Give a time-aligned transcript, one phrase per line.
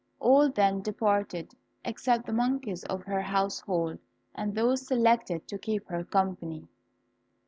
[0.19, 1.53] All then departed,
[1.85, 3.99] except the monkeys of her household,
[4.33, 6.67] and those selected to keep her company.